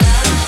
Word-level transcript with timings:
now. 0.00 0.45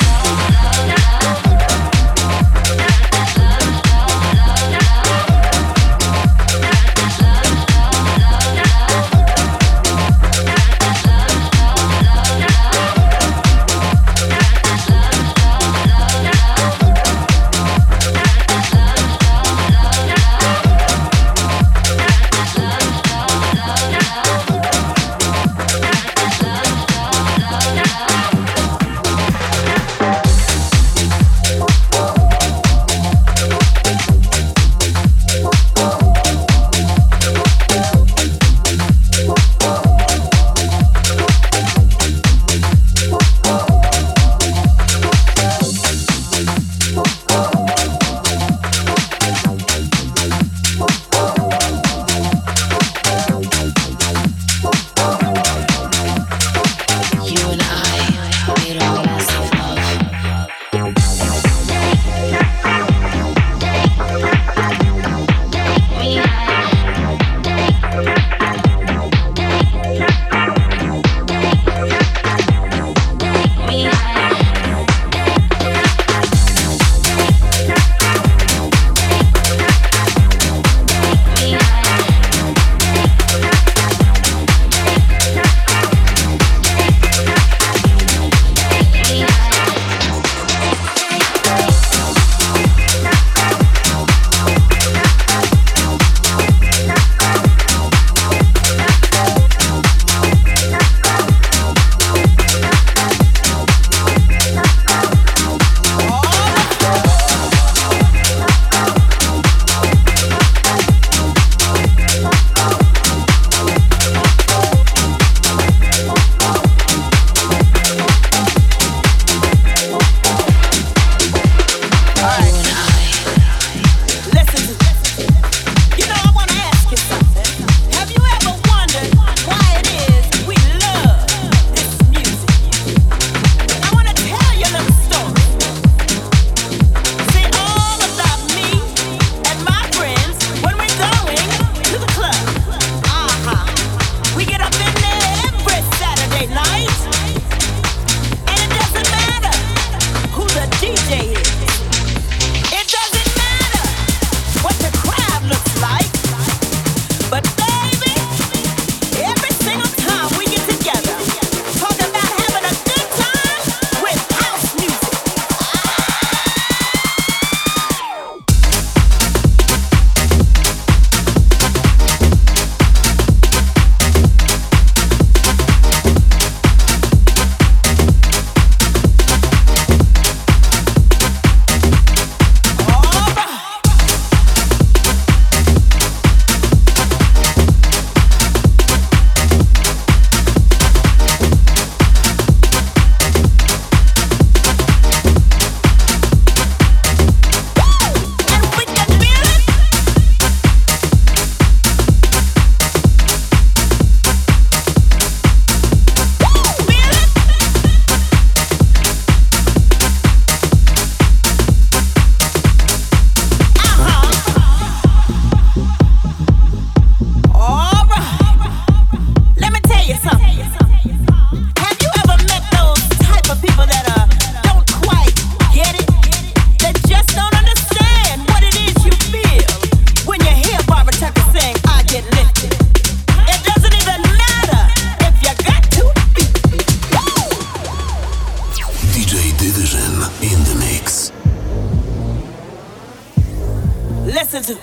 Listen 244.39 244.63
to. 244.63 244.75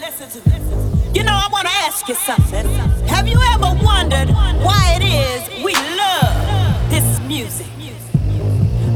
You 1.14 1.24
know, 1.24 1.32
I 1.32 1.48
want 1.50 1.66
to 1.66 1.74
ask 1.88 2.10
you 2.10 2.16
something. 2.16 2.66
Have 3.08 3.26
you 3.26 3.40
ever 3.54 3.72
wondered 3.82 4.30
why 4.68 5.00
it 5.00 5.04
is 5.04 5.64
we 5.64 5.74
love 5.96 6.90
this 6.90 7.08
music? 7.22 7.68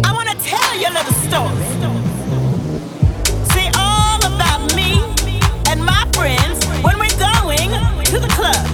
I 0.03 0.11
want 0.11 0.27
to 0.27 0.35
tell 0.43 0.71
you 0.75 0.87
a 0.91 0.93
little 0.99 1.17
story. 1.27 1.63
See, 3.53 3.69
all 3.79 4.19
about 4.19 4.75
me 4.75 4.99
and 5.71 5.79
my 5.79 6.03
friends 6.11 6.65
when 6.83 6.99
we're 6.99 7.19
going 7.31 7.71
to 8.11 8.19
the 8.19 8.27
club. 8.27 8.65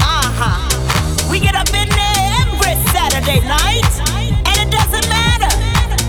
Uh-huh. 0.00 1.30
We 1.30 1.40
get 1.40 1.54
up 1.54 1.72
in 1.72 1.88
there 1.88 2.20
every 2.44 2.76
Saturday 2.92 3.40
night, 3.48 3.88
and 4.48 4.56
it 4.60 4.70
doesn't 4.70 5.08
matter 5.08 5.50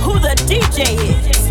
who 0.03 0.19
the 0.19 0.35
DJ 0.49 1.29
is. 1.29 1.42